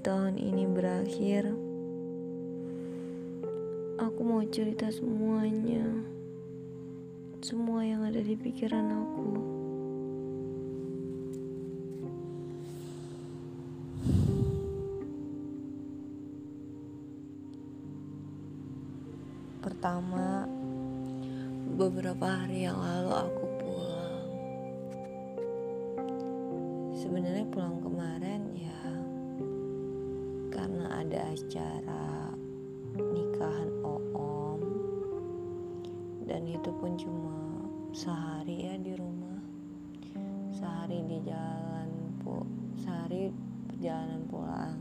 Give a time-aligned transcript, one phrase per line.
[0.00, 1.52] tahun ini berakhir
[4.00, 5.84] aku mau cerita semuanya.
[7.44, 9.28] Semua yang ada di pikiran aku.
[19.60, 20.48] Pertama
[21.76, 24.24] beberapa hari yang lalu aku pulang.
[26.96, 28.99] Sebenarnya pulang kemarin ya
[30.60, 32.36] karena ada acara
[32.92, 34.60] nikahan om
[36.28, 37.64] dan itu pun cuma
[37.96, 39.40] sehari ya di rumah.
[40.52, 42.44] Sehari di jalan pu
[42.76, 43.32] sehari
[43.72, 44.76] perjalanan pulang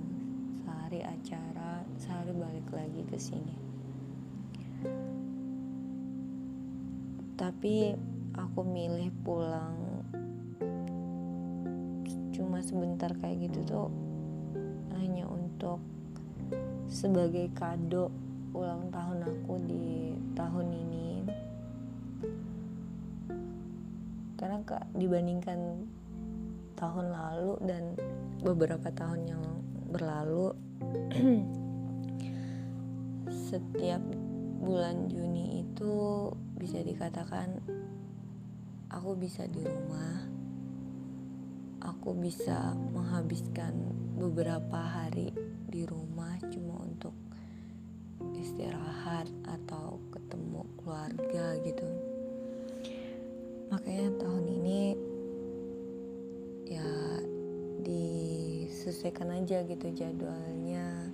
[0.59, 3.55] sehari acara sehari balik lagi ke sini.
[7.39, 7.95] Tapi
[8.35, 10.03] aku milih pulang
[12.35, 14.08] cuma sebentar kayak gitu tuh
[15.59, 15.83] untuk
[16.87, 18.07] sebagai kado
[18.55, 21.07] ulang tahun aku di tahun ini.
[24.39, 25.83] Karena kak dibandingkan
[26.79, 27.83] tahun lalu dan
[28.39, 29.43] beberapa tahun yang
[29.91, 30.55] berlalu
[33.51, 33.99] setiap
[34.63, 37.59] bulan Juni itu bisa dikatakan
[38.87, 40.39] aku bisa di rumah
[41.83, 43.71] aku bisa menghabiskan
[44.19, 45.31] beberapa hari
[45.69, 47.13] di rumah cuma untuk
[48.35, 51.87] istirahat atau ketemu keluarga gitu.
[53.69, 54.81] Makanya tahun ini
[56.67, 56.89] ya
[57.85, 61.13] disesuaikan aja gitu jadwalnya.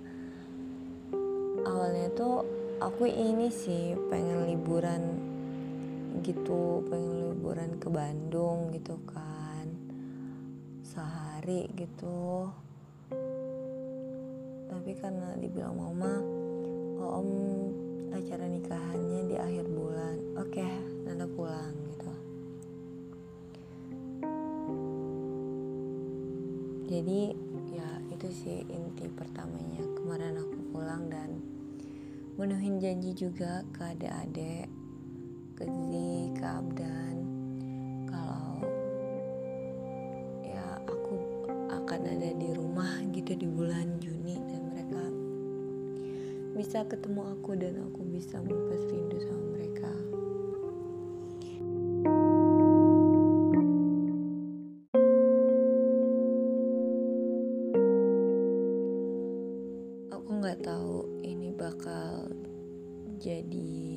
[1.62, 2.42] Awalnya tuh
[2.80, 5.02] aku ini sih pengen liburan
[6.24, 9.68] gitu pengen liburan ke Bandung gitu kan
[10.80, 12.48] sehari gitu
[14.66, 16.18] tapi karena dibilang mama
[16.98, 17.30] oh, om
[18.12, 20.16] acara nikahannya di akhir bulan.
[20.40, 20.72] Oke okay,
[21.04, 22.12] nanti pulang gitu.
[26.86, 27.20] Jadi
[27.74, 29.82] ya itu sih inti pertamanya.
[29.98, 31.38] Kemarin aku pulang dan
[32.36, 34.68] menuhin janji juga ke adik-adik
[35.56, 37.15] ke Zi, ke Abdan
[46.76, 49.88] bisa ketemu aku dan aku bisa melepas rindu sama mereka.
[60.20, 62.28] Aku nggak tahu ini bakal
[63.24, 63.95] jadi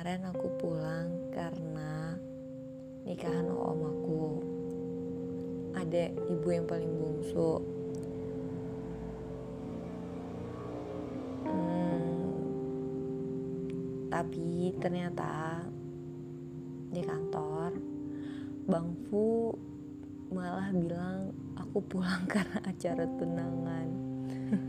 [0.00, 2.16] kemarin aku pulang karena
[3.04, 4.40] nikahan om aku.
[5.76, 7.60] Ada ibu yang paling bungsu.
[14.08, 15.68] Tapi ternyata
[16.88, 17.76] di kantor
[18.72, 19.52] Bang Fu
[20.32, 21.28] malah bilang
[21.60, 23.88] aku pulang karena acara tunangan.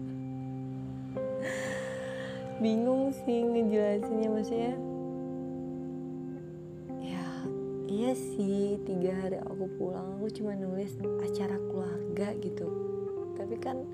[2.60, 4.92] Bingung sih ngejelasinnya maksudnya
[8.02, 10.90] iya sih tiga hari aku pulang aku cuma nulis
[11.22, 12.66] acara keluarga gitu.
[13.38, 13.86] Tapi kan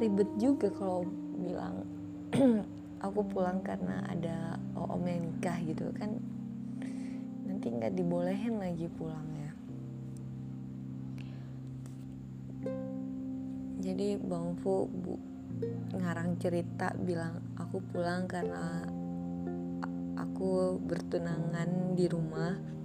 [0.00, 1.04] ribet juga kalau
[1.36, 1.84] bilang
[3.04, 6.16] aku pulang karena ada om yang nikah gitu kan.
[7.44, 9.52] Nanti nggak dibolehin lagi pulangnya.
[13.84, 15.20] Jadi bang Fu bu
[15.92, 18.88] ngarang cerita bilang aku pulang karena
[20.16, 22.75] aku bertunangan di rumah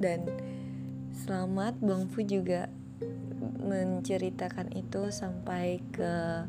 [0.00, 0.24] dan
[1.12, 2.72] selamat bang Fu juga
[3.60, 6.48] menceritakan itu sampai ke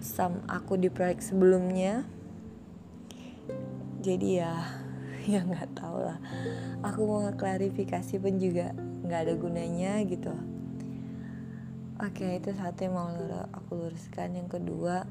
[0.00, 2.08] sam aku di proyek sebelumnya.
[4.00, 4.56] Jadi ya
[5.32, 6.16] ya nggak tahu lah.
[6.80, 8.72] Aku mau klarifikasi pun juga
[9.04, 10.32] nggak ada gunanya gitu.
[12.00, 13.12] Oke itu satu yang mau
[13.52, 14.32] aku luruskan.
[14.32, 15.04] Yang kedua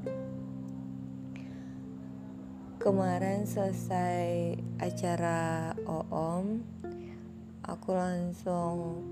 [2.86, 6.62] kemarin selesai acara OOM
[7.66, 9.02] aku langsung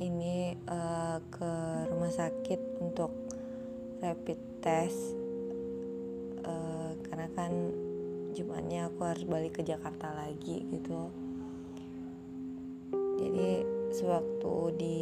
[0.00, 1.52] ini uh, ke
[1.92, 3.12] rumah sakit untuk
[4.00, 4.96] rapid tes
[6.40, 7.52] uh, karena kan
[8.32, 11.12] Jumatnya aku harus balik ke Jakarta lagi gitu.
[13.20, 13.60] Jadi
[13.92, 15.00] sewaktu di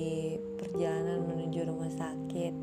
[0.58, 2.59] perjalanan menuju rumah sakit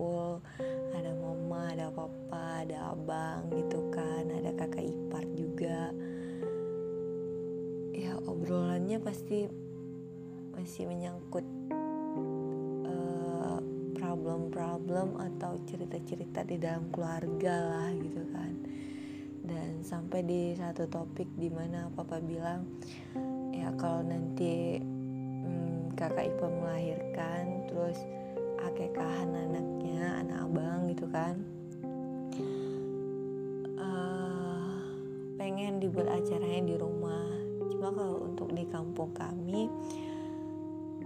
[0.00, 0.40] kumpul
[0.96, 5.92] ada mama ada papa ada abang gitu kan ada kakak ipar juga.
[7.92, 9.44] Ya obrolannya pasti
[10.56, 11.44] masih menyangkut
[12.88, 13.60] eh,
[13.92, 18.56] problem-problem atau cerita-cerita di dalam keluarga lah gitu kan.
[19.44, 22.64] Dan sampai di satu topik di mana papa bilang
[23.52, 28.00] ya kalau nanti hmm, kakak ipar melahirkan terus
[28.66, 31.34] akekahan anaknya anak abang gitu kan.
[33.80, 34.80] Uh,
[35.40, 37.28] pengen dibuat acaranya di rumah.
[37.72, 39.72] Cuma kalau untuk di kampung kami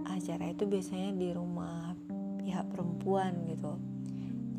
[0.05, 1.95] acara itu biasanya di rumah
[2.43, 3.73] pihak perempuan gitu.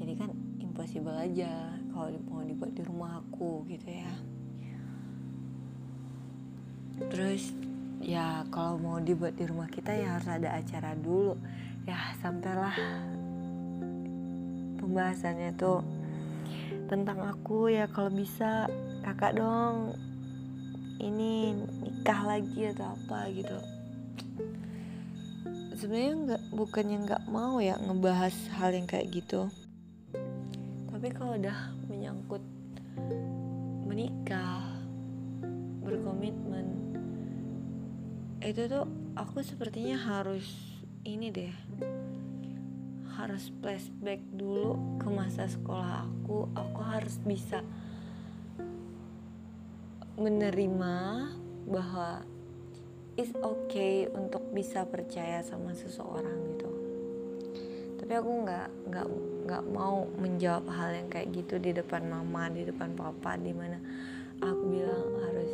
[0.01, 4.13] Jadi kan impossible aja kalau mau dibuat di rumah aku gitu ya.
[7.13, 7.53] Terus
[8.01, 11.37] ya kalau mau dibuat di rumah kita ya harus ada acara dulu
[12.27, 12.75] sampailah.
[14.83, 15.79] Pembahasannya tuh
[16.91, 18.67] tentang aku ya kalau bisa
[19.07, 19.95] kakak dong
[20.99, 21.55] ini
[21.87, 23.59] nikah lagi atau apa gitu.
[25.79, 29.47] Sebenarnya nggak bukannya nggak mau ya ngebahas hal yang kayak gitu.
[30.91, 32.43] Tapi kalau udah menyangkut
[33.87, 34.67] menikah
[35.79, 36.75] berkomitmen
[38.43, 38.83] itu tuh
[39.15, 40.77] aku sepertinya harus
[41.07, 41.55] ini deh
[43.17, 47.65] harus flashback dulu ke masa sekolah aku aku harus bisa
[50.21, 50.95] menerima
[51.65, 52.21] bahwa
[53.17, 56.71] it's okay untuk bisa percaya sama seseorang gitu.
[58.01, 59.07] Tapi aku nggak nggak
[59.49, 63.81] nggak mau menjawab hal yang kayak gitu di depan mama di depan papa di mana
[64.41, 65.51] aku bilang harus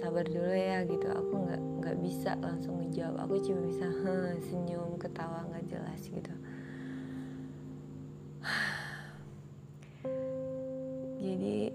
[0.00, 1.08] sabar dulu ya gitu.
[1.08, 3.28] Aku nggak nggak bisa langsung menjawab.
[3.28, 3.88] Aku cuma bisa
[4.48, 6.32] senyum ketawa nggak jelas gitu
[11.30, 11.70] jadi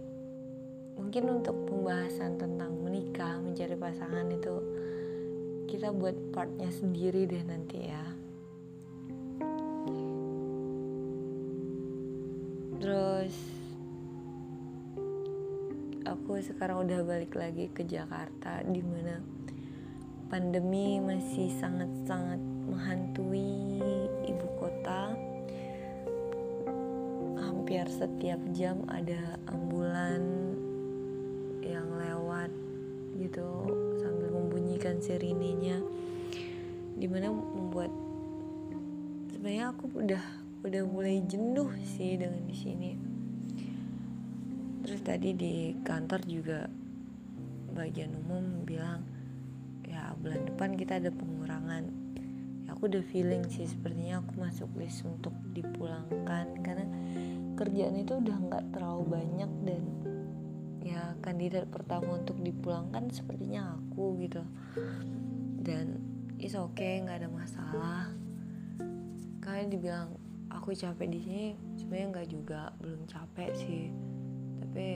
[1.00, 4.56] mungkin untuk pembahasan tentang menikah mencari pasangan itu
[5.72, 8.06] kita buat partnya sendiri deh nanti ya.
[12.84, 13.34] Terus
[16.04, 19.24] aku sekarang udah balik lagi ke Jakarta di mana
[20.28, 23.80] pandemi masih sangat-sangat menghantui
[24.28, 25.16] ibu kota
[27.66, 30.22] hampir setiap jam ada ambulan
[31.66, 32.54] yang lewat
[33.18, 33.42] gitu
[34.30, 35.82] membunyikan sirinenya
[36.94, 37.90] di mana membuat
[39.34, 40.22] sebenarnya aku udah
[40.62, 42.92] udah mulai jenuh sih dengan di sini.
[44.86, 46.70] Terus tadi di kantor juga
[47.74, 49.02] bagian umum bilang
[49.90, 51.90] ya bulan depan kita ada pengurangan.
[52.70, 56.75] Ya aku udah feeling sih sepertinya aku masuk list untuk dipulangkan karena
[57.56, 59.84] kerjaan itu udah nggak terlalu banyak dan
[60.86, 64.44] ya kandidat pertama untuk dipulangkan sepertinya aku gitu.
[65.66, 65.98] Dan
[66.38, 68.12] is okay nggak ada masalah.
[69.42, 70.10] Kalian dibilang
[70.52, 71.46] aku capek di sini
[71.80, 73.90] sebenarnya nggak juga belum capek sih.
[74.62, 74.88] Tapi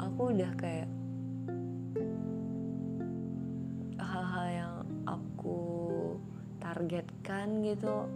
[0.00, 0.88] aku udah kayak
[4.00, 5.60] hal-hal yang aku
[6.58, 8.08] targetkan gitu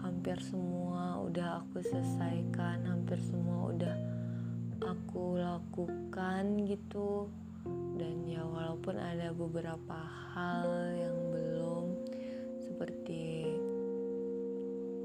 [0.00, 3.96] hampir semua udah aku selesaikan hampir semua udah
[4.82, 7.30] aku lakukan gitu.
[7.94, 9.94] Dan ya walaupun ada beberapa
[10.34, 10.66] hal
[10.98, 11.86] yang belum
[12.66, 13.46] seperti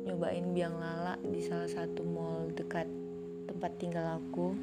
[0.10, 2.89] nyobain biang lala di salah satu mall dekat
[3.46, 4.58] tempat tinggal aku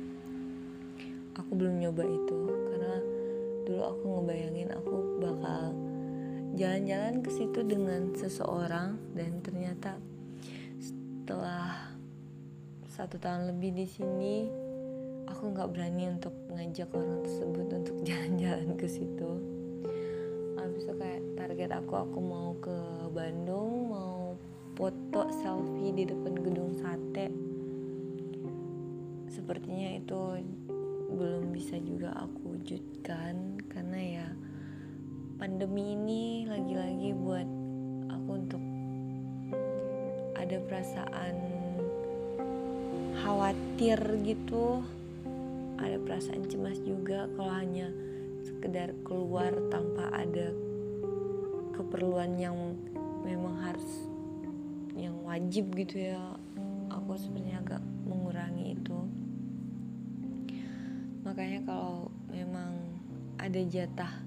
[1.38, 2.38] aku belum nyoba itu.
[2.74, 2.98] Karena
[3.70, 5.70] dulu aku ngebayangin aku bakal
[6.58, 10.02] jalan-jalan ke situ dengan seseorang dan ternyata
[11.22, 11.78] setelah
[12.90, 14.50] satu tahun lebih di sini
[15.30, 19.30] aku nggak berani untuk ngajak orang tersebut untuk jalan-jalan ke situ.
[20.58, 22.74] Habis itu kayak target aku aku mau ke
[23.14, 24.34] Bandung mau
[24.74, 27.30] foto selfie di depan gedung sate.
[29.30, 30.42] Sepertinya itu
[31.14, 34.28] belum bisa juga aku wujudkan karena ya
[35.38, 37.46] pandemi ini lagi-lagi buat
[38.10, 38.71] aku untuk
[40.52, 41.36] ada perasaan
[43.24, 44.84] khawatir gitu.
[45.80, 47.88] Ada perasaan cemas juga kalau hanya
[48.44, 50.52] sekedar keluar tanpa ada
[51.72, 52.76] keperluan yang
[53.24, 54.12] memang harus
[55.24, 56.20] wajib gitu ya.
[56.92, 58.98] Aku sebenarnya agak mengurangi itu.
[61.24, 62.76] Makanya kalau memang
[63.40, 64.20] ada jatah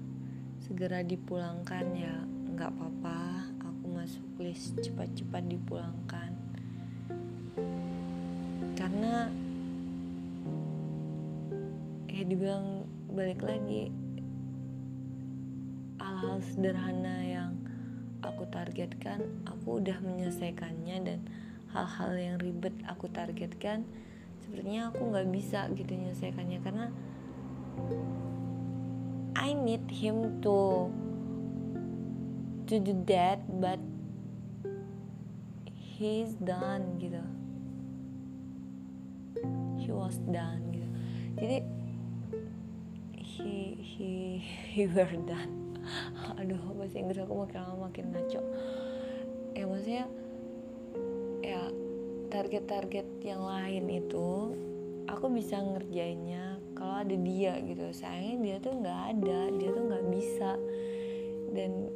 [0.58, 2.18] segera dipulangkan ya
[2.58, 3.45] nggak apa-apa
[4.36, 6.30] list cepat-cepat dipulangkan.
[8.76, 9.32] Karena
[12.12, 13.92] ya dibilang balik lagi
[16.00, 17.50] hal-hal sederhana yang
[18.24, 21.20] aku targetkan aku udah menyelesaikannya dan
[21.76, 23.84] hal-hal yang ribet aku targetkan
[24.40, 26.58] sepertinya aku nggak bisa gitu menyelesaikannya.
[26.64, 26.86] Karena
[29.36, 30.88] I need him to
[32.66, 33.78] to do that but
[35.96, 37.24] he's done gitu.
[39.80, 40.88] He was done gitu.
[41.40, 41.56] Jadi
[43.16, 44.12] he he
[44.76, 45.80] he were done.
[46.40, 48.40] Aduh bahasa Inggris aku makin lama makin ngaco.
[49.56, 50.04] Ya maksudnya
[51.40, 51.72] ya
[52.28, 54.52] target-target yang lain itu
[55.08, 57.88] aku bisa ngerjainnya kalau ada dia gitu.
[57.96, 60.52] Sayangnya dia tuh nggak ada dia tuh nggak bisa.
[61.56, 61.88] Dan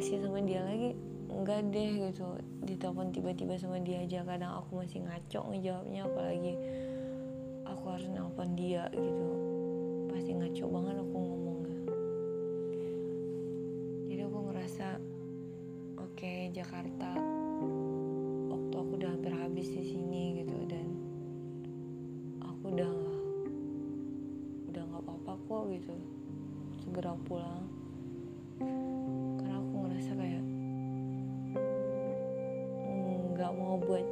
[0.00, 0.96] komunikasi sama dia lagi?
[1.30, 2.26] Enggak deh gitu.
[2.64, 4.24] Ditelepon tiba-tiba sama dia aja.
[4.24, 6.52] Kadang aku masih ngaco ngejawabnya apalagi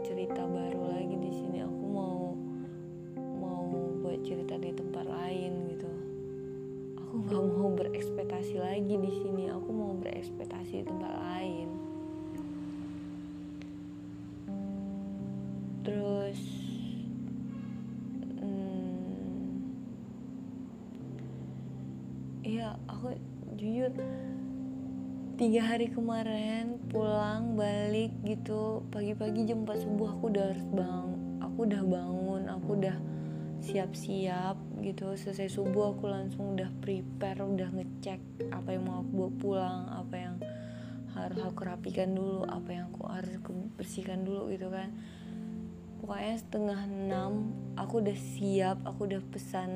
[0.02, 1.58] cerita baru lagi di sini.
[1.64, 2.34] Aku mau
[3.38, 3.62] mau
[4.02, 5.90] buat cerita di tempat lain gitu.
[7.02, 9.50] Aku nggak mau berekspektasi lagi di sini.
[9.50, 11.68] Aku mau berekspektasi di tempat lain.
[15.82, 16.40] Terus
[18.38, 19.46] hmm,
[22.46, 23.16] iya aku
[23.58, 23.90] jujur
[25.38, 31.58] tiga hari kemarin pulang balik gitu pagi-pagi jam 4 subuh aku udah harus bang aku
[31.62, 32.98] udah bangun aku udah
[33.62, 35.14] siap-siap gitu.
[35.14, 38.18] Selesai subuh aku langsung udah prepare udah ngecek
[38.50, 40.36] apa yang mau aku bawa pulang apa yang
[41.14, 44.90] harus aku rapikan dulu apa yang aku harus aku bersihkan dulu gitu kan.
[46.02, 49.70] Pokoknya setengah enam aku udah siap aku udah pesan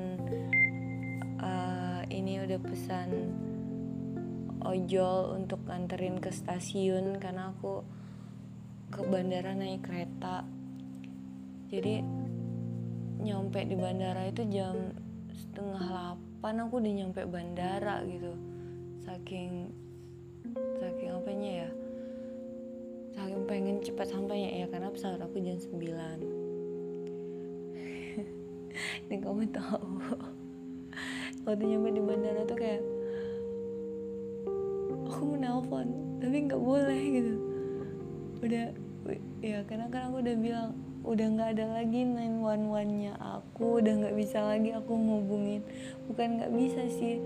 [1.38, 3.30] uh, ini udah pesan
[4.64, 7.82] ojol untuk nganterin ke stasiun karena aku
[8.92, 10.44] ke bandara naik kereta.
[11.72, 12.04] Jadi
[13.22, 14.92] nyampe di bandara itu jam
[15.32, 18.32] setengah delapan aku udah nyampe bandara gitu.
[19.02, 19.72] Saking
[20.76, 21.70] saking apanya ya?
[23.16, 26.42] Saking pengen cepat sampainya ya karena pesawat aku jam 9
[29.08, 29.88] dan kamu tahu.
[31.42, 32.82] Waktu nyampe di bandara tuh kayak
[35.22, 35.86] aku mau nelpon
[36.18, 37.34] tapi nggak boleh gitu.
[38.42, 38.74] Udah
[39.38, 40.74] ya karena kan aku udah bilang
[41.06, 45.62] udah nggak ada lagi 911 nya aku udah nggak bisa lagi aku ngubungin.
[46.10, 47.22] Bukan nggak bisa sih.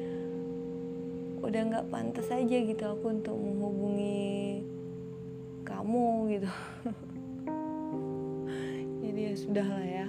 [1.40, 4.60] Udah nggak pantas aja gitu aku untuk menghubungi
[5.64, 6.52] kamu gitu.
[9.08, 10.08] Jadi ya sudah lah ya.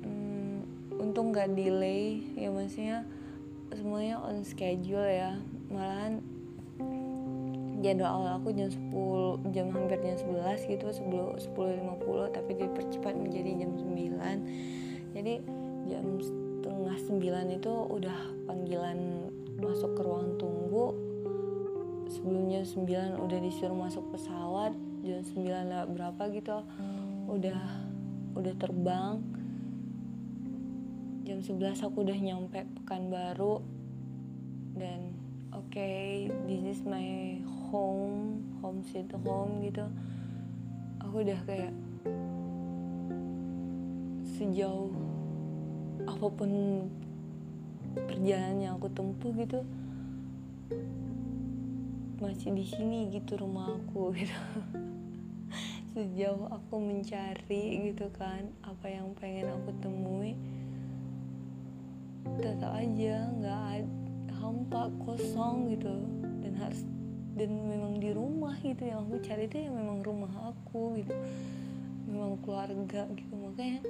[0.00, 0.64] Hmm,
[0.96, 3.04] untung nggak delay ya maksudnya
[3.76, 5.38] semuanya on schedule ya.
[5.68, 6.22] Malahan
[7.84, 13.60] jadwal awal aku jam 10 jam hampir jam 11 gitu sebelum 10.50 tapi dipercepat menjadi
[13.60, 15.34] jam 9 jadi
[15.84, 20.96] jam setengah 9 itu udah panggilan masuk ke ruang tunggu.
[22.10, 24.74] Sebelumnya 9 udah disuruh masuk pesawat
[25.06, 26.58] jam 9 lewat berapa gitu.
[27.30, 27.60] Udah
[28.34, 29.22] udah terbang
[31.24, 33.64] jam 11 aku udah nyampe Pekanbaru.
[34.76, 35.16] Dan
[35.56, 37.40] oke okay, this is my
[37.72, 39.88] home home sweet home gitu.
[41.00, 41.72] Aku udah kayak
[44.36, 44.92] sejauh
[46.04, 46.50] apa pun
[47.96, 49.64] perjalanan yang aku tempuh gitu
[52.20, 54.36] masih di sini gitu rumah aku gitu.
[55.96, 60.36] Sejauh aku mencari gitu kan apa yang pengen aku temui
[62.40, 63.60] tetap aja nggak
[64.40, 65.94] hampa kosong gitu.
[66.44, 66.84] Dan harus
[67.34, 71.14] dan memang di rumah gitu yang aku cari itu yang memang rumah aku gitu.
[72.06, 73.32] Memang keluarga gitu.
[73.34, 73.80] Makanya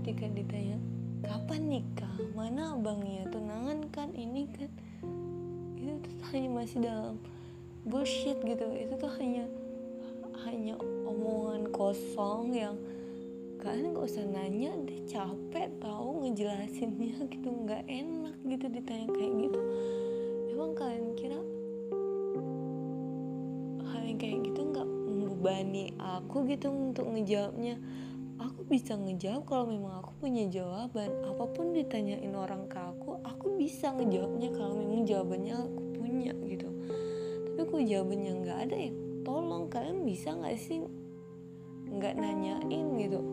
[0.00, 0.78] ketika ditanya
[1.22, 2.16] kapan nikah?
[2.32, 3.28] Mana abangnya?
[3.28, 4.70] Tunangan kan ini kan?
[5.76, 7.14] Itu tuh hanya masih dalam
[7.84, 8.66] bullshit gitu.
[8.72, 9.44] Itu tuh hanya
[10.42, 10.74] hanya
[11.06, 12.74] omongan kosong yang
[13.62, 19.60] kalian gak usah nanya deh capek tahu ngejelasinnya gitu nggak enak gitu ditanya kayak gitu.
[20.50, 21.38] Emang kalian kira
[23.86, 27.78] hal yang kayak gitu nggak membebani aku gitu untuk ngejawabnya?
[28.42, 31.14] Aku bisa ngejawab kalau memang aku punya jawaban.
[31.22, 36.66] Apa pun ditanyain orang ke aku aku bisa ngejawabnya kalau memang jawabannya aku punya gitu.
[37.46, 38.92] Tapi aku jawabannya nggak ada ya
[39.22, 40.82] tolong kalian bisa nggak sih
[41.92, 43.31] nggak nanyain gitu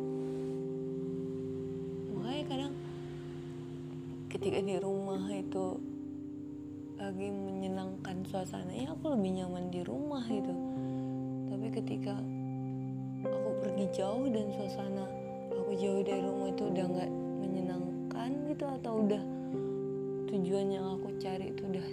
[4.49, 5.77] ketika di rumah itu
[6.97, 10.49] lagi menyenangkan suasananya aku lebih nyaman di rumah gitu.
[11.53, 12.17] Tapi ketika
[13.29, 15.05] aku pergi jauh dan suasana
[15.53, 17.11] aku jauh dari rumah itu udah nggak
[17.45, 19.21] menyenangkan gitu atau udah
[20.33, 21.87] tujuan yang aku cari itu udah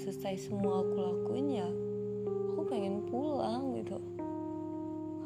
[0.00, 1.68] selesai semua aku lakuin ya
[2.56, 4.00] aku pengen pulang gitu.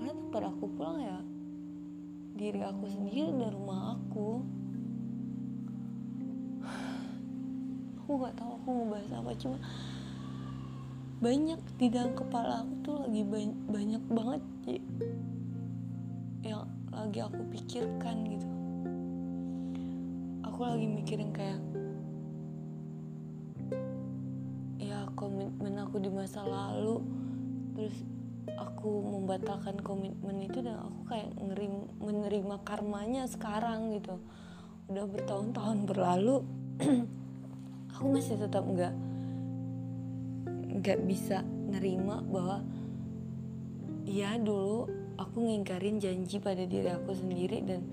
[0.02, 1.22] Karena tempat aku pulang ya
[2.34, 4.42] diri aku sendiri dan rumah aku
[8.04, 9.56] aku nggak tahu aku mau bahas apa cuma
[11.24, 14.42] banyak di dalam kepala aku tuh lagi banyak, banyak banget
[16.44, 18.48] yang lagi aku pikirkan gitu.
[20.44, 21.64] Aku lagi mikirin kayak
[24.76, 27.00] ya komitmen aku di masa lalu
[27.72, 27.96] terus
[28.60, 34.20] aku membatalkan komitmen itu dan aku kayak ngerim, menerima karmanya sekarang gitu.
[34.92, 36.44] Udah bertahun-tahun berlalu
[37.94, 38.94] aku masih tetap nggak
[40.82, 42.66] nggak bisa nerima bahwa
[44.04, 47.86] ya dulu aku ngingkarin janji pada diri aku sendiri dan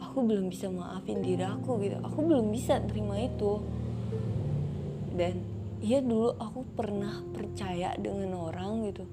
[0.00, 2.00] aku belum bisa maafin diri aku gitu.
[2.00, 3.60] Aku belum bisa terima itu.
[5.14, 5.44] Dan
[5.84, 9.04] iya dulu aku pernah percaya dengan orang gitu.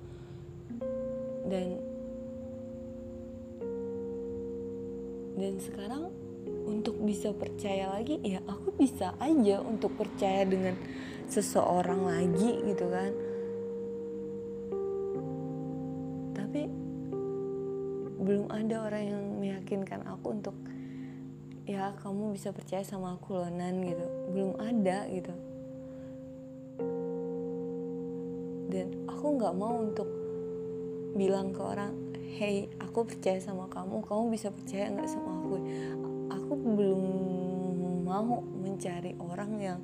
[1.47, 1.67] Dan
[5.37, 6.09] dan sekarang
[6.67, 10.75] untuk bisa percaya lagi ya aku bisa aja untuk percaya dengan
[11.31, 13.11] seseorang lagi gitu kan.
[16.35, 16.61] Tapi
[18.19, 20.55] belum ada orang yang meyakinkan aku untuk
[21.63, 24.05] ya kamu bisa percaya sama aku loh Nan gitu.
[24.35, 25.33] Belum ada gitu.
[28.67, 30.07] Dan aku nggak mau untuk
[31.15, 31.95] bilang ke orang
[32.37, 35.57] hey aku percaya sama kamu kamu bisa percaya nggak sama aku
[36.47, 37.01] aku belum
[38.07, 39.79] mau mencari orang yang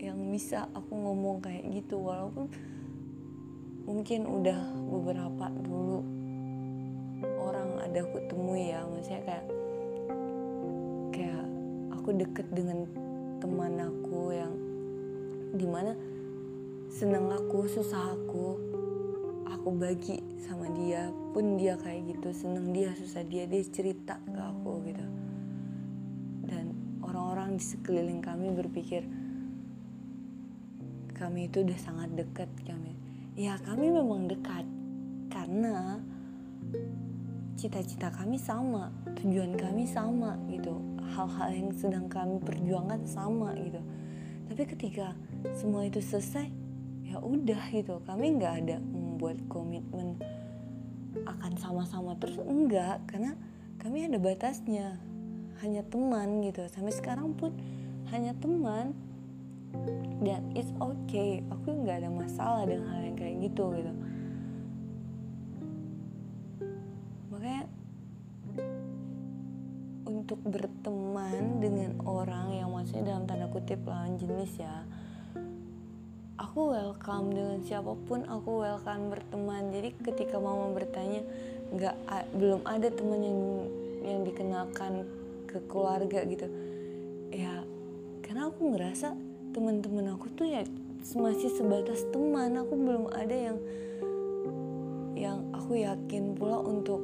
[0.00, 2.00] yang bisa aku ngomong kayak gitu.
[2.00, 2.48] Walaupun
[3.84, 4.56] mungkin udah
[4.88, 6.00] beberapa dulu
[7.44, 8.80] orang ada aku temui ya.
[8.88, 9.46] Maksudnya kayak
[11.12, 11.44] kayak
[11.92, 12.88] aku deket dengan
[13.36, 14.56] teman aku yang
[15.52, 15.92] di mana
[16.88, 18.71] senang aku susah aku
[19.62, 21.06] aku bagi sama dia.
[21.30, 25.06] Pun dia kayak gitu seneng dia susah dia dia cerita ke aku gitu.
[26.50, 29.06] Dan orang-orang di sekeliling kami berpikir
[31.14, 32.90] kami itu udah sangat dekat kami.
[33.38, 34.66] Ya kami memang dekat
[35.30, 36.02] karena
[37.54, 38.90] cita-cita kami sama
[39.22, 40.74] tujuan kami sama gitu.
[41.14, 43.78] Hal-hal yang sedang kami perjuangkan sama gitu.
[44.50, 45.14] Tapi ketika
[45.54, 46.50] semua itu selesai
[47.06, 48.02] ya udah gitu.
[48.02, 48.82] Kami nggak ada
[49.22, 50.18] membuat komitmen
[51.30, 52.42] akan sama-sama terus.
[52.42, 53.38] Enggak karena
[53.78, 54.98] kami ada batasnya.
[55.62, 56.66] Hanya teman gitu.
[56.66, 57.54] Sampai sekarang pun
[58.10, 58.98] hanya teman.
[60.26, 61.38] Dan it's okay.
[61.54, 63.92] Aku nggak ada masalah dengan hal yang kayak gitu gitu.
[67.30, 67.64] Makanya
[70.02, 74.82] untuk berteman dengan orang yang maksudnya dalam tanda kutip lawan jenis ya
[76.52, 77.32] aku welcome.
[77.32, 79.72] Dengan siapa pun aku welcome berteman.
[79.72, 81.24] Jadi ketika mama bertanya
[81.72, 81.96] nggak
[82.36, 83.40] belum ada teman yang
[84.04, 85.08] yang dikenalkan
[85.48, 86.44] ke keluarga gitu.
[87.32, 87.64] Ya
[88.20, 89.16] karena aku ngerasa
[89.56, 90.60] teman-teman aku tuh ya
[91.16, 92.52] masih sebatas teman.
[92.60, 93.56] Aku belum ada yang
[95.16, 97.00] yang aku yakin pula untuk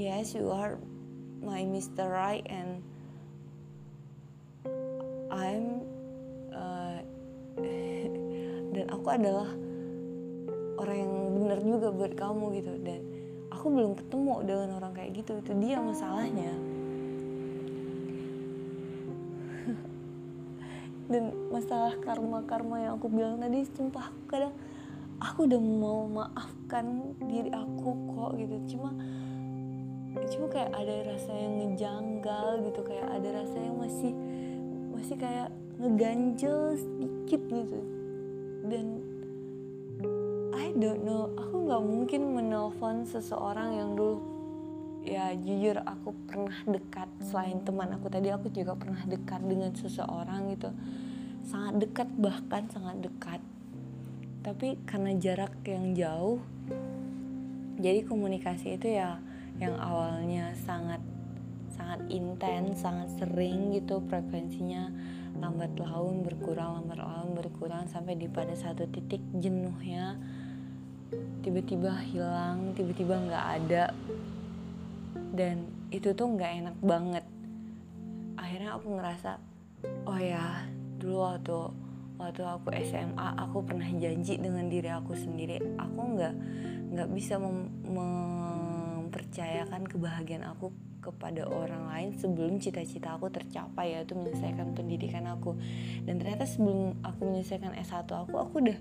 [0.00, 0.80] yes you are
[1.44, 2.08] my Mr.
[2.08, 2.80] Right and
[5.28, 5.79] I'm
[9.00, 9.48] aku adalah
[10.76, 12.76] orang yang benar juga buat kamu gitu.
[12.84, 13.00] Dan
[13.48, 15.40] aku belum ketemu dengan orang kayak gitu.
[15.40, 16.52] Itu dia masalahnya.
[21.10, 24.52] Dan masalah karma-karma yang aku bilang tadi sumpah aku kadang
[25.16, 28.76] aku udah mau maafkan diri aku kok gitu.
[28.76, 28.92] Cuma
[30.20, 32.80] cuma kayak ada rasa yang ngejanggal gitu.
[32.84, 34.12] Kayak ada rasa yang masih
[34.92, 35.48] masih kayak
[35.80, 37.99] ngeganjel sedikit gitu
[38.66, 39.00] dan
[40.56, 44.20] I don't know aku nggak mungkin menelpon seseorang yang dulu
[45.00, 50.52] ya jujur aku pernah dekat selain teman aku tadi aku juga pernah dekat dengan seseorang
[50.52, 50.70] gitu.
[51.40, 53.40] Sangat dekat bahkan sangat dekat.
[54.44, 56.40] Tapi karena jarak yang jauh
[57.80, 59.16] jadi komunikasi itu ya
[59.56, 61.00] yang awalnya sangat
[61.72, 64.92] sangat intens sangat sering gitu frekuensinya
[65.40, 70.20] lambat laun berkurang lambat laun berkurang sampai di pada satu titik jenuhnya
[71.40, 73.84] tiba-tiba hilang tiba-tiba nggak ada.
[75.30, 77.24] Dan itu tuh nggak enak banget.
[78.38, 79.40] Akhirnya aku ngerasa
[80.06, 80.68] oh ya
[81.00, 81.58] dulu waktu
[82.20, 85.58] waktu aku SMA aku pernah janji dengan diri aku sendiri.
[85.80, 86.34] Aku nggak
[86.92, 87.70] nggak bisa mem
[89.10, 90.70] mempercayakan kebahagiaan aku
[91.00, 95.56] kepada orang lain sebelum cita-cita aku tercapai yaitu menyelesaikan pendidikan aku.
[96.04, 98.78] Dan ternyata sebelum aku menyelesaikan S1 aku aku udah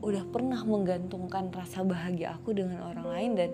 [0.00, 3.30] udah pernah menggantungkan rasa bahagia aku dengan orang lain.
[3.36, 3.50] Dan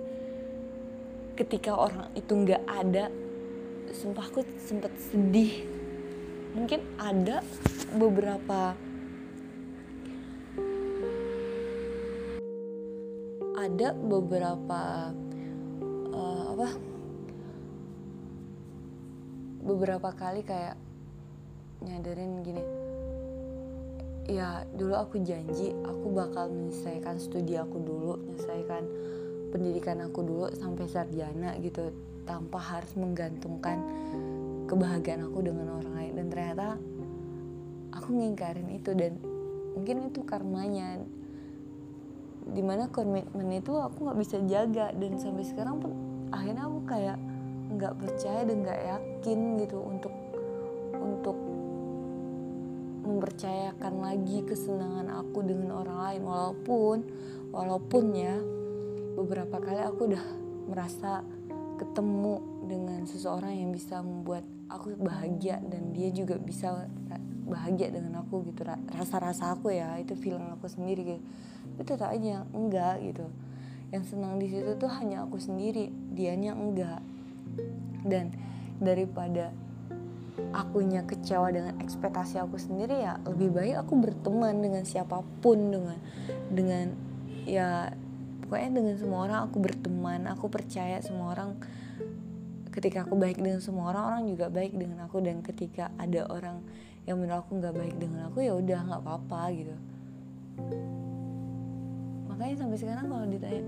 [1.39, 3.11] ketika orang itu nggak ada
[3.95, 5.63] sumpah aku sempet sedih.
[6.59, 7.45] Mungkin ada
[7.95, 8.75] beberapa
[13.57, 15.11] ada beberapa
[19.67, 20.79] beberapa kali kayak
[21.83, 22.63] nyadarin gini
[24.27, 28.83] ya dulu aku janji aku bakal menyelesaikan studi aku dulu menyelesaikan
[29.51, 31.95] pendidikan aku dulu sampai sarjana gitu
[32.27, 33.79] tanpa harus menggantungkan
[34.67, 36.13] kebahagiaan aku dengan orang lain.
[36.19, 36.69] Dan ternyata
[37.95, 39.17] aku ngingkarin itu dan
[39.79, 41.01] mungkin itu karmanya.
[42.47, 45.91] Di mana komitmen itu aku nggak bisa jaga dan sampai sekarang pun
[46.31, 47.19] akhirnya aku kayak
[47.77, 50.15] nggak percaya dan nggak yakin gitu untuk
[50.97, 51.37] untuk
[53.07, 56.23] mempercayakan lagi kesenangan aku dengan orang lain.
[56.27, 56.97] Walaupun
[57.55, 58.35] walaupun ya
[59.15, 60.25] beberapa kali aku udah
[60.67, 61.23] merasa
[61.79, 66.91] ketemu dengan seseorang yang bisa membuat aku bahagia dan dia juga bisa
[67.47, 68.67] bahagia dengan aku gitu.
[68.91, 71.23] Rasa-rasa aku ya itu feeling aku sendiri gitu
[71.77, 73.29] tapi tetap aja enggak gitu.
[73.93, 77.05] Yang senang di situ tuh hanya aku sendiri dianya enggak
[78.07, 78.33] dan
[78.79, 79.51] daripada
[80.53, 85.99] akunya kecewa dengan ekspektasi aku sendiri ya lebih baik aku berteman dengan siapa pun dengan
[86.53, 86.93] dengan
[87.49, 87.91] ya
[88.45, 91.57] pokoknya dengan semua orang aku berteman aku percaya semua orang
[92.77, 95.25] ketika aku baik dengan semua orang orang juga baik dengan aku.
[95.25, 96.61] Dan ketika ada orang
[97.09, 99.77] yang menurut aku nggak baik dengan aku ya udah nggak apa-apa gitu.
[102.29, 103.65] Makanya sampai sekarang kalau ditanya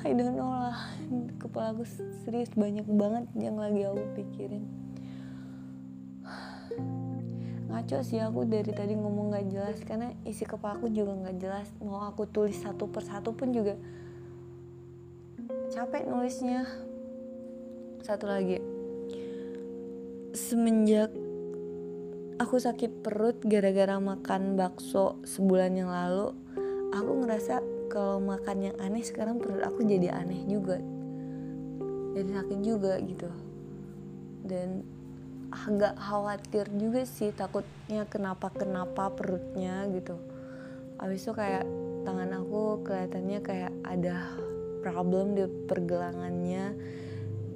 [0.00, 0.80] I don't know lah.
[1.36, 1.84] Kepala aku
[2.24, 4.64] serius banyak banget yang lagi aku pikirin.
[7.70, 11.68] Ngaco sih aku dari tadi ngomong gak jelas karena isi kepala aku juga gak jelas.
[11.84, 13.76] Mau aku tulis satu persatu pun juga
[15.70, 16.64] capek nulisnya.
[18.00, 18.56] Satu lagi.
[20.32, 21.12] Semenjak
[22.40, 26.32] aku sakit perut gara-gara makan bakso sebulan yang lalu
[26.90, 30.78] aku ngerasa kalau makan yang aneh sekarang perut aku jadi aneh juga.
[32.14, 33.28] Jadi sakit juga gitu.
[34.46, 34.86] Dan
[35.50, 40.14] agak khawatir juga sih takutnya kenapa kenapa perutnya gitu.
[41.02, 41.66] Abis itu kayak
[42.06, 44.38] tangan aku kelihatannya kayak ada
[44.80, 46.78] problem di pergelangannya.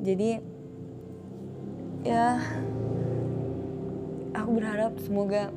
[0.03, 0.31] Jadi
[2.05, 2.42] ya
[4.35, 5.55] aku berharap semoga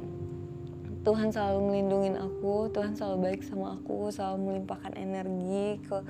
[1.08, 6.04] Tuhan selalu melindungi aku Tuhan selalu baik sama aku selalu melimpahkan energi ke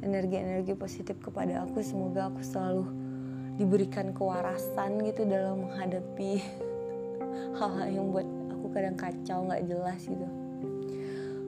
[0.00, 1.84] energi-energi positif kepada aku.
[1.84, 2.88] Semoga aku selalu
[3.60, 6.40] diberikan kewarasan gitu dalam menghadapi
[7.60, 8.24] hal-hal yang buat
[8.56, 10.28] aku kadang kacau nggak jelas gitu.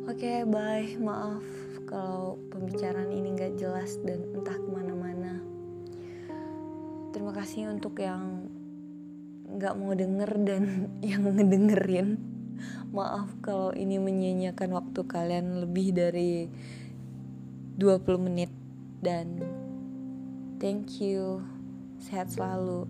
[0.04, 0.92] Oke okay, bye.
[1.00, 1.46] Maaf
[1.88, 5.40] kalau pembicaraan ini nggak jelas dan entah ke mana-mana.
[7.16, 8.44] Terima kasih untuk yang
[9.56, 10.62] nggak mau denger dan
[11.00, 12.29] yang ngedengerin
[12.90, 16.50] maaf kalau ini menyanyiakan waktu kalian lebih dari
[17.78, 18.50] 20 menit
[19.00, 19.40] dan
[20.60, 21.40] thank you
[22.00, 22.88] Sehat selalu.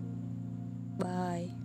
[0.95, 1.60] Bye.